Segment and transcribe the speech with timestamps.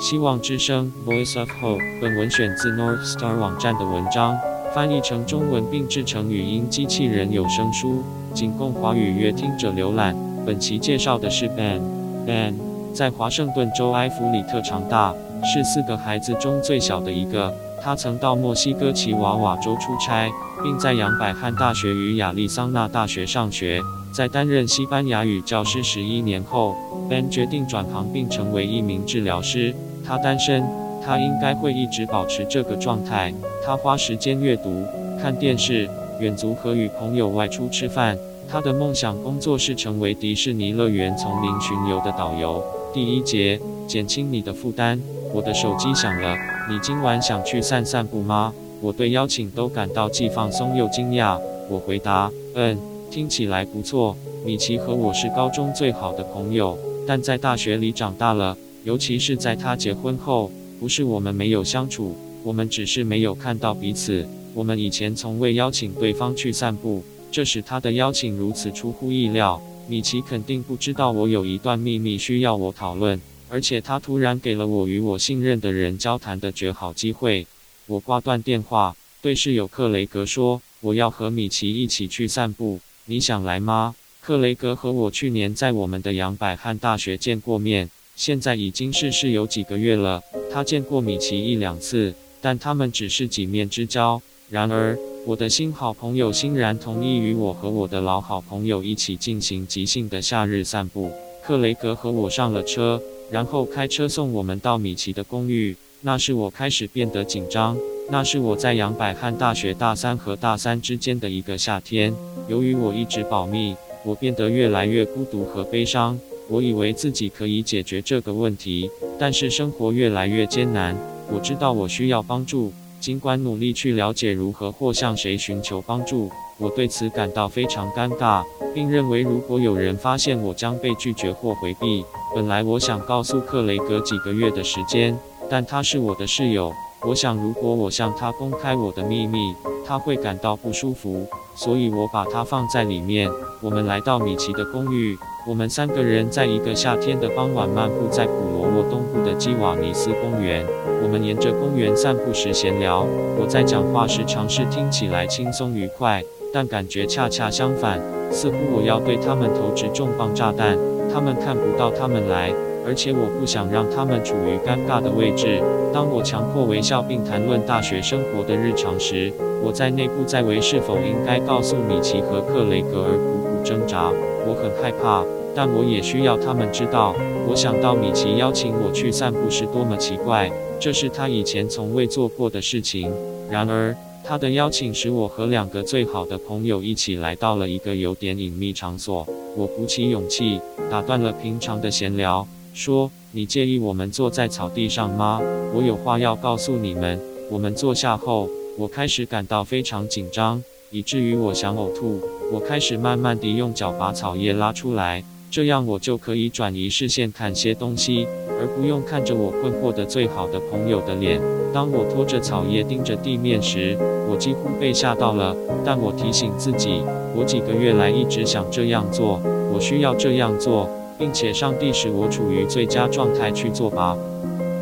[0.00, 1.80] 希望之声 Voice of Hope。
[2.00, 4.36] 本文选自 North Star 网站的文章，
[4.74, 8.02] 翻译成中文并制成语音机器人有声书，
[8.34, 10.14] 仅供华语阅听者浏览。
[10.44, 11.80] 本期介绍的是 Ben。
[12.26, 12.54] Ben
[12.92, 17.52] 在华盛顿州埃弗里特长大，是四个孩子中最小的一个。
[17.82, 20.30] 他曾到墨西哥奇瓦瓦州出差，
[20.64, 23.82] 并在杨百翰大学与亚利桑那大学上学。
[24.10, 26.74] 在担任西班牙语教师十一年后
[27.10, 29.74] ，Ben 决定转行并成为一名治疗师。
[30.06, 30.64] 他单身，
[31.04, 33.34] 他应该会一直保持这个状态。
[33.64, 34.86] 他花时间阅读、
[35.20, 35.88] 看电视、
[36.20, 38.16] 远足和与朋友外出吃饭。
[38.48, 42.62] 他的梦想工作是成为迪士尼乐园丛林巡游的导游。
[42.92, 45.00] 第一节，减轻你的负担。
[45.32, 46.36] 我的手机响了，
[46.70, 48.54] 你今晚想去散散步吗？
[48.84, 51.40] 我对邀请都感到既放松又惊讶。
[51.70, 52.76] 我回答：嗯，
[53.10, 54.14] 听起来不错。
[54.44, 56.76] 米奇和我是高中最好的朋友，
[57.06, 58.54] 但在大学里长大了。
[58.82, 64.28] 尤其是在他结婚后，不是我们没有相处，我们只是没有看到彼此。
[64.52, 69.58] 我们以前从未邀请对方去散步，这使他的邀请如此出乎意料。
[69.88, 77.46] 米奇肯定不知道我有一段秘密需要我讨论，而且他突然给了我与我信任的人交谈的绝好机会。
[77.86, 87.90] 我挂断电话，对室友克雷格说：“我要和米奇一起去散步，你想来吗？”克雷格和我去年在我们的杨百翰大学见过面。
[88.16, 94.22] 现在已经是室友几个月了，他见过米奇一两次，但他们只是几面之交。
[94.48, 101.12] 然而，我的新好朋友欣然同意与我和我的老好朋友一起进行即兴的夏日散步。
[101.42, 105.76] 克雷格和我上了车，然后开车送我们到米奇的公寓。
[106.06, 107.78] 那是我开始变得紧张。
[108.10, 112.12] 那是我在杨百翰大学大三和大三之间的一个夏天。
[112.46, 113.74] 由于我一直保密，
[114.04, 116.20] 我变得越来越孤独和悲伤。
[116.50, 120.94] 我以为自己可以解决这个问题，但是生活越来越艰难。
[121.32, 128.44] 我知道我需要帮助，尽管努力去了解如何或向谁寻求帮助，我对此感到非常尴尬，
[128.74, 132.04] 并认为如果有人发现我将被拒绝或回避。
[132.34, 135.18] 本来我想告诉克雷格几个月的时间，
[135.54, 136.72] 但他是我的室友，
[137.02, 139.54] 我想如果我向他公开我的秘密，
[139.86, 143.30] 他会感到不舒服，所以我把它放在里面。
[143.62, 145.16] 我们来到米奇的公寓。
[145.46, 150.66] 我们三个人在一个夏天的傍晚漫步在普罗沃东部的基瓦尼斯公园。
[151.00, 153.06] 我们沿着公园散步时闲聊。
[153.38, 156.20] 我在讲话时尝试听起来轻松愉快，
[156.52, 158.00] 但感觉恰恰相反，
[158.32, 160.76] 似乎我要对他们投掷重磅炸弹。
[161.12, 162.52] 他们看不到他们来，
[162.86, 165.62] 而且我不想让他们处于尴尬的位置。
[165.92, 174.10] 当我强迫微笑并谈论大学生活的日常时，我在内部在为是否应该告诉米奇和克雷格而苦苦挣扎。
[174.46, 175.24] 我很害怕，
[175.54, 177.14] 但我也需要他们知道。
[177.48, 183.10] 我想到米奇邀请我去散步是多么奇怪，这是他以前从未做过的事情。
[183.50, 189.26] 然而，他的邀请使我和两个最好的朋友一起来到了一个有点隐秘场所。
[189.56, 195.40] 我鼓起勇气，打断了平常的闲聊，说：“你介意我们坐在草地上吗？
[195.72, 197.18] 我有话要告诉你们。”
[197.48, 200.60] 我们坐下后，我开始感到非常紧张。
[200.90, 202.20] 以至于我想呕吐。
[202.52, 208.26] 我开始慢慢地用脚把草叶拉出来，这样我就可以转移视线看些东西，
[208.60, 211.40] 而不用看着我困惑的最好的朋友的脸。
[211.72, 213.96] 当我拖着草叶盯着地面时，
[214.28, 215.56] 我几乎被吓到了。
[215.84, 217.02] 但我提醒自己，
[217.36, 219.40] 我几个月来一直想这样做，
[219.72, 220.88] 我需要这样做，
[221.24, 224.14] 并且上帝使我处于最佳状态去做吧。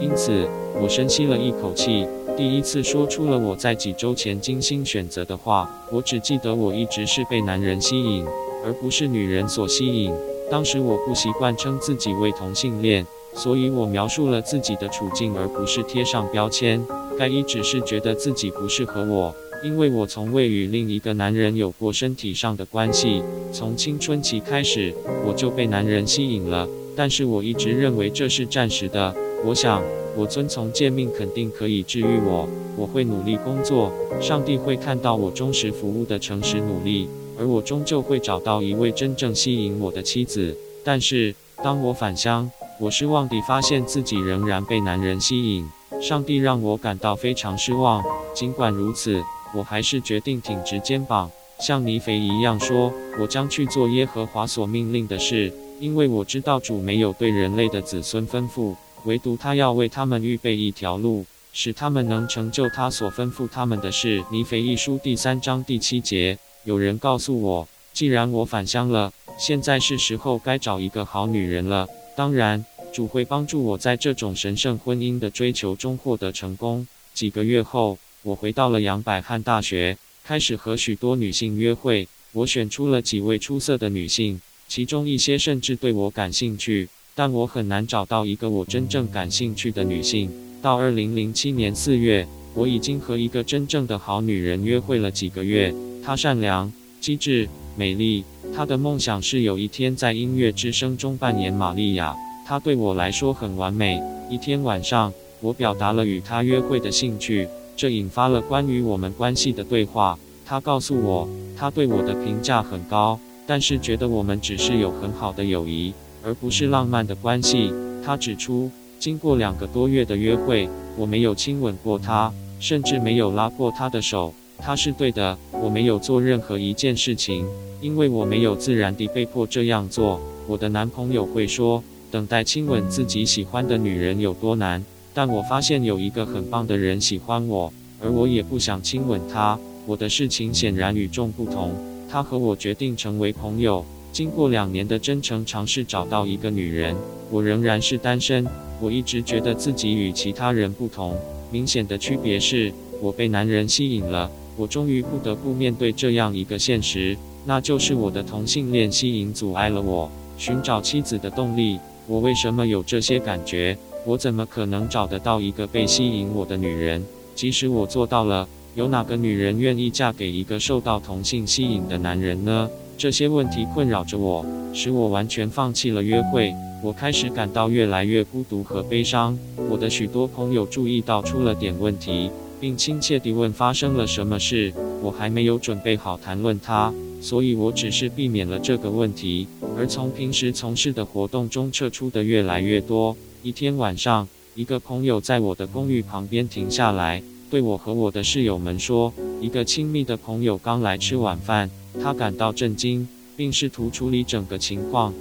[0.00, 0.48] 因此，
[0.82, 2.04] 我深吸了一口气。
[2.36, 5.70] 第一次说出了我在几周前精心选择的话。
[5.92, 8.26] 我只记得我一直是被男人吸引，
[8.66, 10.12] 而不是女人所吸引。
[10.50, 16.84] 当时我不习惯称自己为同性恋，所以我描述了自己的处境，而不是贴上标签。
[17.16, 19.32] 盖伊只是觉得自己不适合我，
[19.62, 23.22] 因为我从未与另一个男人有过身体上的关系。
[23.52, 24.94] 从青春期开始，
[25.26, 29.14] 我就被男人吸引了，但是我一直认为这是暂时的。
[29.44, 29.82] 我想。
[30.14, 32.46] 我遵从诫命，肯定可以治愈我。
[32.76, 33.90] 我会努力工作，
[34.20, 37.08] 上帝会看到我忠实服务的诚实努力，
[37.38, 40.54] 而我终究会找到一位真正吸引我的妻子。
[40.84, 41.34] 但是，
[41.64, 45.66] 当我返乡，我失望地发现自己仍然被男人吸引。
[45.98, 48.04] 上帝让我感到非常失望。
[48.34, 49.18] 尽管如此，
[49.54, 64.22] 我还是决定挺直肩膀，像尼腓一样说：“我将去做耶和华所命令的事，因为我知道主没有对人类的子孙吩咐。”唯独他要为他们预备一条路，使他们能成就他所吩咐他们的事。
[64.30, 66.38] 尼腓一书第三章第七节。
[66.62, 71.88] 有人告诉我，既然我返乡了，现在是时候该找一个好女人了。
[72.14, 76.86] 当然，主会帮助我在这种神圣婚姻的追求中获得成功。
[77.12, 82.06] 几个月后，我回到了杨百翰大学，开始和许多女性约会。
[82.32, 90.30] 我选出了几位出色的女性，其中一些甚至对我感兴趣，但我很难找到一个我真正感兴趣的女性。
[90.62, 92.24] 到二零零七年四月，
[92.54, 95.74] 我已经和一个真正的好女人约会了几个月。
[96.04, 98.24] 她善良、机智、美丽。
[98.54, 102.14] 她的梦想是有一天在音乐之声中扮演玛利亚。
[102.46, 104.00] 她对我来说很完美。
[104.30, 110.18] 一天晚上，我表达了与她约会的兴趣，这引发了关于我们关系的对话。
[110.44, 115.92] 他告诉我，他对我的评价很高，但是觉得我们只是有很好的友谊，
[116.22, 117.72] 而不是浪漫的关系。
[118.04, 124.34] 他指出，经过两个多月的约会，我没有亲吻过她，甚至没有拉过她的手。
[124.58, 127.46] 她是对的，我没有做任何一件事情，
[127.80, 130.20] 因为我没有自然地被迫这样做。
[130.46, 137.72] 我的男朋友会说，等待亲吻自己喜欢的女人有多难，但我发现有一个很棒的人喜欢我，
[138.02, 139.58] 而我也不想亲吻他。
[139.86, 141.74] 我的事情显然与众不同。
[142.08, 143.84] 他和我决定成为朋友。
[144.12, 146.94] 经过两年的真诚尝试找到一个女人，
[147.30, 148.46] 我仍然是单身。
[148.80, 151.16] 我一直觉得自己与其他人不同。
[151.50, 154.30] 明显的区别是，我被男人吸引了。
[154.56, 157.16] 我终于不得不面对这样一个现实，
[157.46, 161.78] 那就是我的同性恋吸引阻碍了我寻找妻子的动力。
[162.06, 163.78] 我为什么有这些感觉？
[164.04, 167.04] 我怎么可能找得到一个被吸引我的女人？
[167.34, 168.48] 即使我做到了。
[168.74, 172.70] 有哪个女人愿意嫁给一个受到同性吸引的男人呢？
[172.96, 176.54] 这些问题困扰着我，使我完全放弃了约会。
[176.82, 179.38] 我开始感到越来越孤独和悲伤。
[179.68, 184.72] 我的许多朋友注意到出了点问题，并亲切地问发生了什么事。
[185.02, 186.90] 我还没有准备好谈论它，
[187.20, 189.46] 所以我只是避免了这个问题，
[189.76, 193.14] 而从平时从事的活动中撤出的越来越多。
[193.44, 197.20] 一天晚上，一个朋友在我的公寓旁边停下来。
[197.50, 201.68] 对我和我的室友们说，一个亲密的朋友刚来吃晚饭，
[202.00, 203.06] 他感到震惊，
[203.36, 205.12] 并试图处理整个情况。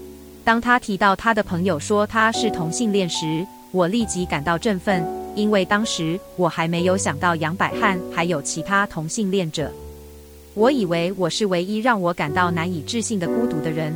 [0.43, 5.03] 当他提到他的朋友说他是同性恋时，我立即感到振奋，
[5.35, 9.71] 因为当时我还没有想到杨百翰还有其他同性恋者。
[10.53, 13.91] 我以为我是唯一让我感到难以置信的孤独的人。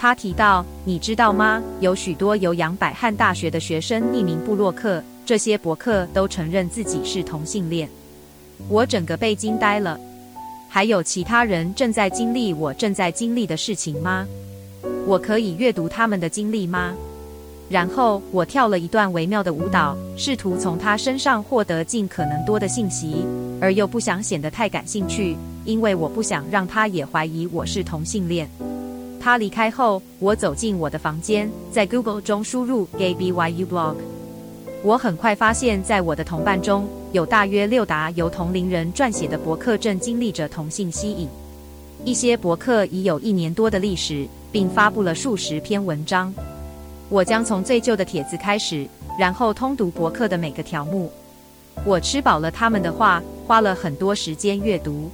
[0.00, 1.62] 他提到，你知道吗？
[1.80, 5.02] 有许多由杨百翰大学的学生匿名部落客。
[5.26, 7.86] 这些博客都承认自己是同性恋，
[8.70, 10.00] 我整个被惊呆了。
[10.70, 14.26] 还有其他人正在经历我正在经历的事情吗？
[15.06, 16.94] 我可以阅读他们的经历吗？
[17.68, 23.26] 然后我跳了一段微妙的舞蹈，试图从他身上获得尽可能多的信息，
[23.60, 25.36] 而又不想显得太感兴趣，
[25.66, 28.48] 因为我不想让他也怀疑我是同性恋。
[29.20, 33.96] 他离开后，我走进我的房间，在 Google 中输入 Gay BYU blog。
[34.82, 41.28] 我很快发现，在我的同伴中有大约六达由同龄人撰写的博客正经历着同性吸引。
[42.02, 46.32] 一些博客已有一年多的历史，并发布了数十篇文章。
[47.10, 48.86] 我将从最旧的帖子开始，
[49.18, 51.12] 然后通读博客的每个条目。
[51.84, 55.10] 我吃饱了他们的话，花了很多时间阅读。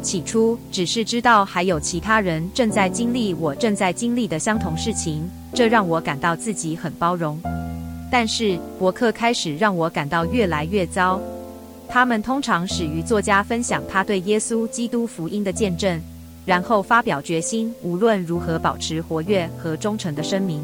[0.00, 7.40] 起初只是知道还有其他人正在经历我正在经历的相同事情，这让我感到自己很包容。
[8.10, 11.20] 但是博客开始让我感到越来越糟。
[11.88, 16.00] 他们通常始于作家分享他对耶稣基督福音的见证，
[16.46, 20.62] 然后发表决心无论如何保持活跃和忠诚的声明。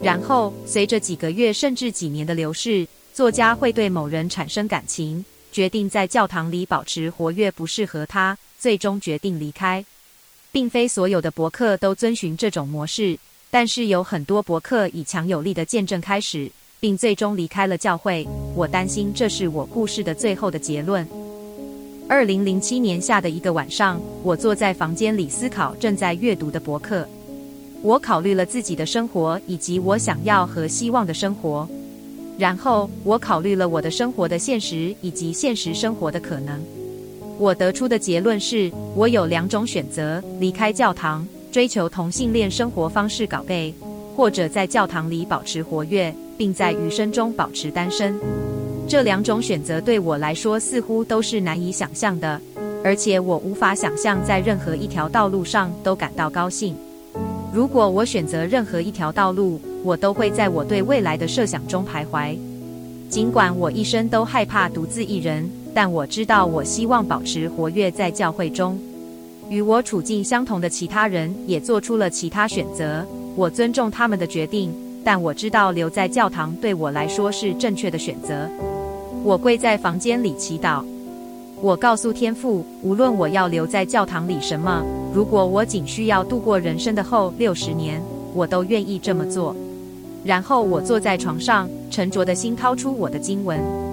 [0.00, 9.84] 然后随着几个月甚至几年的流逝，作家会对某人产生感情，决定在教堂里保持活跃不适合他，最终决定离开。
[10.50, 13.18] 并非所有的博客都遵循这种模式，
[13.50, 16.50] 但是有很多博客以强有力的见证开始。
[16.84, 18.28] 并最终离开了教会。
[18.54, 21.06] 我担心这是我故事的最后的结论。
[22.06, 27.08] 二零零七年夏的一个晚上，我坐在房间里思考正在阅读的博客。
[27.80, 31.66] 我考虑了自己的生活以及我想要和希望的生活。
[32.38, 36.62] 然后我考虑了我的生活的现实以及现实生活的可能。
[37.38, 43.72] 我得出的结论是，我有两种选择：离开教堂，追求同性恋生活方式搞 gay，
[44.16, 46.14] 或者在教堂里保持活跃。
[46.36, 48.18] 并在余生中保持单身，
[48.88, 52.40] 这两种选择对我来说似乎都是难以想象的，
[52.82, 56.74] 而且我无法想象在任何一条道路上都感到高兴。
[57.52, 62.36] 如果我选择任何一条道路，我都会在我对未来的设想中徘徊。
[63.08, 68.78] 尽管我一生都害怕独自一人，但我知道我希望保持活跃在教会中。
[69.50, 73.04] 与我处境相同的其他人也做出了其他选择，
[73.36, 74.72] 我尊重他们的决定，
[75.04, 78.48] 但我知道留在教堂对我来说是正确的选择。
[79.22, 80.82] 我跪在房间里祈祷，
[81.60, 88.00] 我告诉天父，无论我要留在教堂里什么，如果我仅需要度过人生的后六十年，
[88.32, 89.54] 我都愿意这么做。
[90.24, 93.83] 然后我坐在床上，沉着的心掏出我的经文。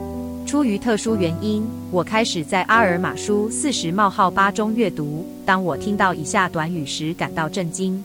[0.51, 5.25] 出于特殊原因，我开始在阿尔马书四十冒号八中阅读。
[5.45, 8.03] 当我听到以下短语时，感到震惊。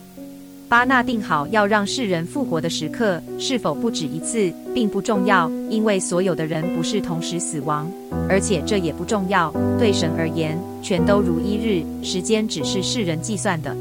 [0.68, 7.90] 巴纳定好要让世人复活的时刻，是否不止一次，并不重要，因为所有的人不是同时死亡，
[8.28, 9.52] 而且这也不重要。
[9.76, 13.76] 对神而言，全都如一日，时间只是世人计算的。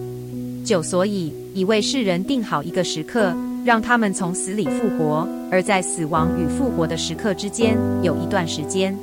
[0.64, 3.32] 九，所以已为世人定好一个时刻。
[3.66, 8.96] 让他们从死里复活，而在死亡与复活的时刻之间有一段时间。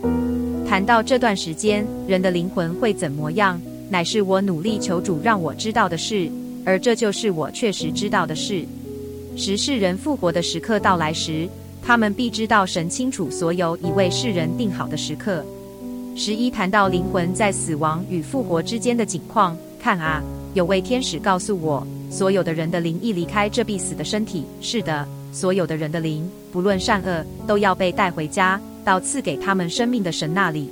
[0.65, 6.31] 谈到这段时间，人的灵魂会怎么样，乃是我努力求主让我知道的事，
[6.65, 8.65] 而这就是我确实知道的事。
[9.37, 11.49] 时世人复活的时刻到来时，
[11.83, 15.45] 他们必知道神清楚所有已为世人定好的时刻。
[16.15, 20.23] 十一谈到灵魂在死亡与复活之间的景况，看啊，
[20.55, 21.85] 有位天使告诉我。
[22.13, 30.69] 所有的人的灵一离开这必死的身体，是的，所有的人的灵，不论善恶，都要被带回家，到赐给他们生命的神那里。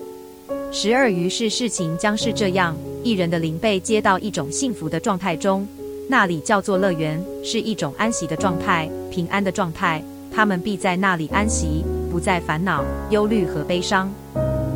[0.71, 5.67] 十二于是事情将是这样：一人的灵被接到一种幸福的状态中，
[6.11, 10.05] 那里叫做乐园，是一种安息的状态，平安的状态。
[10.31, 11.83] 他们必在那里安息，
[12.13, 14.13] 不再烦恼、忧虑和悲伤。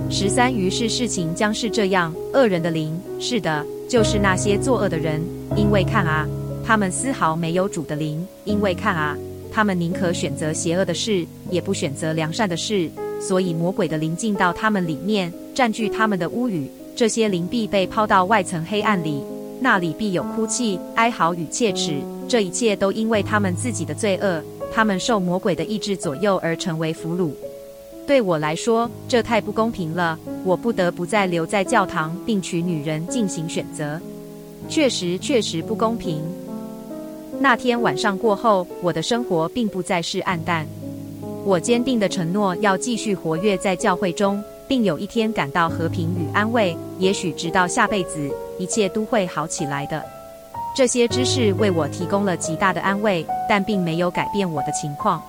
[0.09, 5.23] 十三于是事情将是这样：恶人的灵，是的，就是那些作恶的人，
[5.55, 6.27] 因为看啊。
[6.67, 9.17] 他们丝毫没有主的灵，因为看啊，
[9.53, 12.91] 他们宁可选择邪恶的事，也不选择良善的事，
[13.21, 16.71] 所以魔鬼的灵进到他们里面，占据他们的屋宇。
[16.97, 19.23] 这些灵必被抛到外层黑暗里，
[19.61, 21.97] 那里必有哭泣、哀嚎与切齿。
[22.27, 24.43] 这一切都因为他们自己的罪恶，
[24.73, 27.33] 他们受魔鬼的意志左右而成为俘虏。
[28.07, 34.01] 对我来说，这太不公平了，我不得不再留在教堂，并娶女人进行选择。
[34.69, 36.23] 确实，确实不公平。
[37.41, 40.67] 那天晚上过后，我的生活并不再是黯淡。
[41.45, 46.77] 我坚定地承诺要继续活跃在教会中，并有一天感到和平与安慰。
[46.99, 50.03] 也许直到下辈子，一切都会好起来的。
[50.75, 55.23] 这些知识为我提供了极大的安慰，但并没有改变我的情况。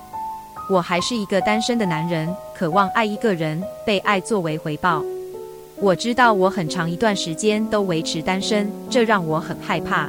[0.70, 5.02] 我还是一个单身的男人，渴望爱一个人，被爱作为回报。
[5.78, 10.08] 我知道我很长一段时间都维持单身，这让我很害怕。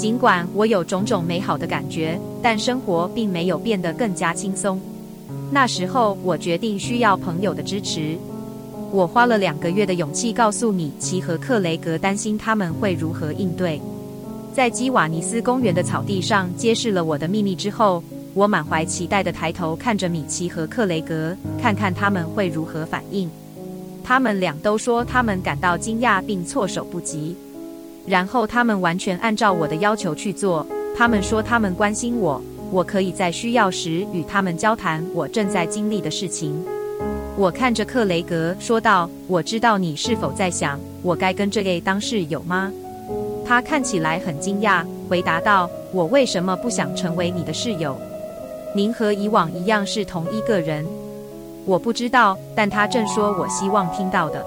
[0.00, 4.80] 尽管我有种种美好的感觉，但生活并没有变得更加轻松。
[5.52, 8.16] 那时候，我决定需要朋友的支持。
[8.90, 13.78] 我花了两个月的勇气告诉米奇和克雷格，担心他们会如何应对。
[14.54, 18.02] 在基瓦尼斯公园的草地上揭示了我的秘密之后，
[18.32, 23.30] 我满怀期待地抬头看着米奇和克雷格，看看他们会如何反应。
[24.02, 27.36] 他们俩都说他们感到惊讶并措手不及。
[28.06, 30.66] 然后他们完全按照我的要求去做。
[30.96, 36.60] 他们说他们关心我，我可以在需要时与他们交谈我正在经历的事情。
[37.36, 42.70] 我看着克雷格说道：“我知道你是否在想，我该跟这位当室友吗？”
[43.46, 47.96] 他看起来很惊讶，回答道：“我为什么不想成为你的室友？
[48.74, 50.84] 您和以往一样是同一个人。”
[51.64, 54.44] 我不知道，但他正说我希望听到的。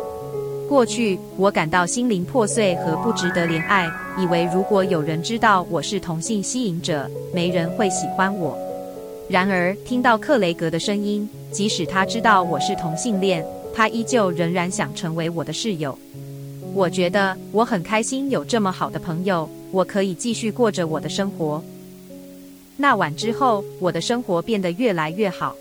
[0.68, 8.58] 过去，我感到心灵破碎和不值得怜爱，以为如果有人知道我是同性吸引者，没人会喜欢我。
[9.30, 15.98] 然而，听到克雷格的声音，即使他知道我是同性恋，他依旧仍然想成为我的室友。
[16.74, 21.64] 我觉得我很开心有这么好的朋友，我可以继续过着我的生活。
[22.78, 25.56] 那晚之后，我的生活变得越来越好。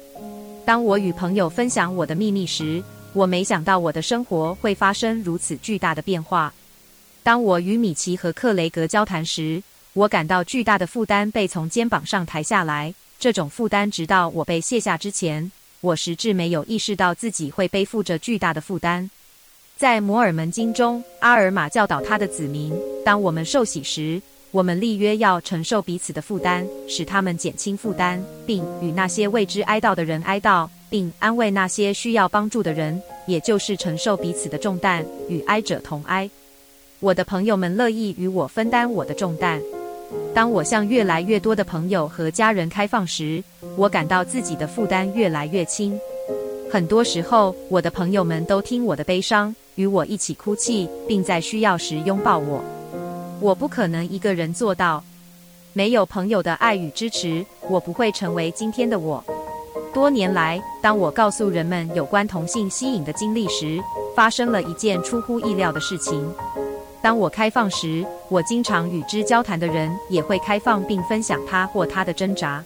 [0.65, 2.83] 当我与朋友分享我的秘密时，
[3.15, 6.53] 我没想到我的生活会发生如此巨大的变化。
[7.23, 12.95] 当我与米奇和克雷格交谈时，我感到巨大的负担被从肩膀上抬下来。
[13.19, 19.09] 这种负担直到我被卸下之前，我实质没有意识到自己会背负着巨大的负担。
[19.77, 22.73] 在摩尔门经中，阿尔玛教导他的子民：
[23.05, 30.69] 当我们受洗时，我们立约要承受彼此的负担，使他们减轻负担，并与那些为之哀悼的人哀悼。
[30.93, 36.29] 并安慰那些需要帮助的人，也就是承受彼此的重担，与哀者同哀。
[37.01, 39.59] 我的朋友们乐意与我分担我的重担。
[40.35, 43.43] 当我向越来越多的朋友和家人开放时，
[43.75, 45.99] 我感到自己的负担越来越轻。
[46.71, 52.63] 很多时候，我的朋友们都听我的悲伤，与我一起哭泣，并在需要时拥抱我。
[53.41, 55.03] 我不可能一个人做到。
[55.73, 59.25] 没有朋友的爱与支持，我不会成为今天的我。
[59.93, 63.79] 多年来，当我告诉人们有关同性吸引的经历时，
[64.17, 66.27] 发生了一件出乎意料的事情。
[67.03, 72.65] 当我开放时，我经常与之交谈的人也会开放并分享他或她的挣扎。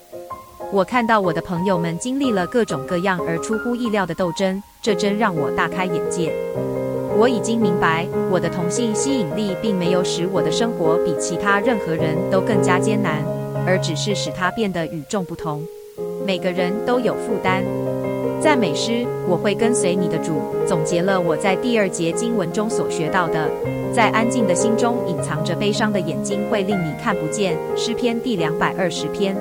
[0.71, 6.33] 我看到我的朋友们经历了各种各样而出乎意料的斗争，这真让我大开眼界。
[7.19, 13.25] 我已经明白，我的同性吸引力并没有使我的生活比其他任何人都更加艰难，
[13.67, 15.67] 而只是使它变得与众不同。
[16.27, 17.63] 每个人都有负担。
[18.43, 23.49] 赞美诗，我会跟随你的主，总结了我在第二节经文中所学到的。
[23.95, 27.57] 在安静的心中隐藏着悲伤的眼睛，会令你看不见。
[27.77, 29.37] 诗篇第两百二十篇。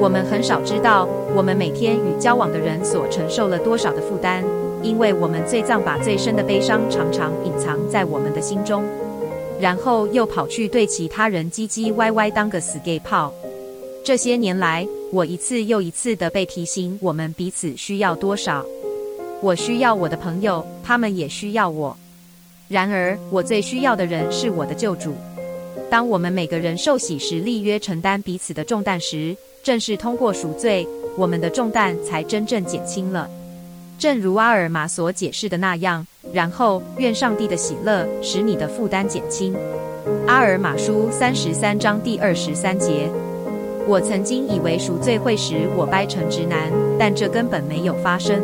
[0.00, 4.42] 我们很少知道，我们每天与交往的人所承受了多少的负担，
[4.82, 8.82] 因为我们最脏把最深的悲伤常常隐藏在我们的心中，
[9.60, 13.32] 然后又跑去对其他人唧唧歪歪当个死 gay 炮。
[14.04, 18.64] 这些年来，我一次又一次地被提醒，我们彼此需要多少。
[19.40, 21.96] 我需要我的朋友，他们也需要我。
[22.68, 25.14] 然而，我最需要的人是我的救主。
[25.90, 30.86] 当我们每个人受洗时，立约承担彼此的重担时，正是通过赎罪，
[31.16, 33.30] 我们的重担才真正减轻了。
[33.98, 39.56] 正如阿尔玛所解释的那样，然后愿上帝的喜乐使你的负担减轻。
[40.26, 43.10] 阿尔玛书三十三章第二十三节。
[43.88, 48.38] 我曾经以为赎罪会使我掰成直男，但这根本没有发生。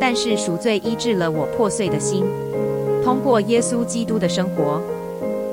[0.00, 2.24] 但是赎罪医治了我破碎的心。
[3.04, 4.80] 通过耶稣基督的生活，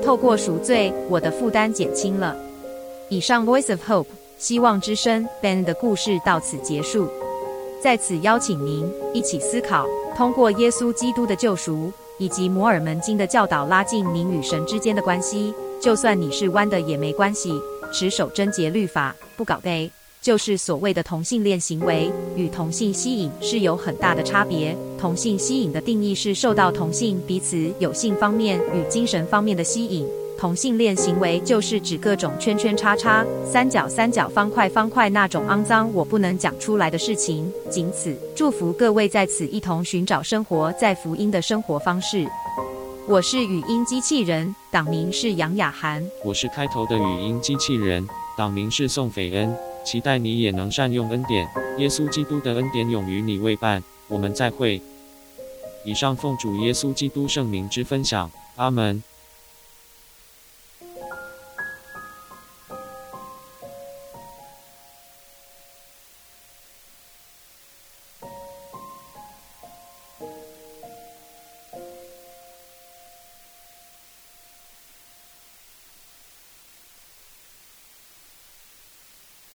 [0.02, 2.34] 透过赎罪，我的负担减轻了。
[3.10, 4.06] 以上 Voice of Hope
[4.38, 7.06] 希望之声 Ben 的故事到此结束。
[7.82, 9.84] 在此邀请您一起思考，
[10.16, 15.52] 通过耶稣基督的救赎以及摩尔门经的教导，拉近您与神之间的关系。
[15.78, 17.52] 就算你是弯的也没关系。
[17.92, 24.76] 持守贞洁律法，不搞 gay，就是所谓的同性恋行为，与同性吸引是有很大的差别。
[24.98, 30.06] 同性吸引的定义是受到同性彼此有性方面与精神方面的吸引。
[30.38, 37.52] 同性恋行为就是指各种圈圈叉叉、三角三角、方块方块那种肮脏我不能讲出来的事情。
[37.68, 42.26] 仅此，祝福各位在此一同寻找生活在福音的生活方式。
[43.10, 46.00] 我是语音机器人，党名是杨雅涵。
[46.24, 48.06] 我是开头的语音机器人，
[48.38, 49.52] 党名是宋斐恩。
[49.84, 51.44] 期待你也能善用恩典，
[51.78, 53.82] 耶稣基督的恩典永与你为伴。
[54.06, 54.80] 我们再会。
[55.84, 59.02] 以上奉主耶稣基督圣名之分享，阿门。